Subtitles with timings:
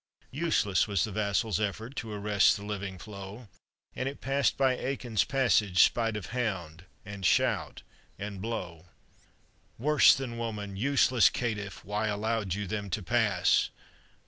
[0.33, 3.49] Useless was the vassal's effort To arrest the living flow,
[3.95, 7.83] And it passed by Eachann's passage, Spite of hound, and shout,
[8.17, 8.87] and blow."
[9.87, 10.75] Worse than woman!
[10.75, 11.85] Useless caitiff!
[11.85, 13.69] Why allowed you them to pass?